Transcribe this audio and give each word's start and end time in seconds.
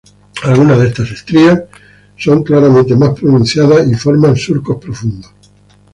Algunas 0.45 0.79
de 0.79 0.87
estas 0.87 1.11
estrías 1.11 1.59
son 2.17 2.41
claramente 2.43 2.95
más 2.95 3.13
pronunciadas 3.13 3.87
y 3.87 3.93
forman 3.93 4.35
surcos 4.35 4.77
profundos. 4.77 5.31